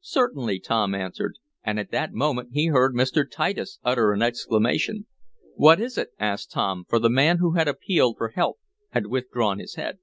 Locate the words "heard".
2.68-2.94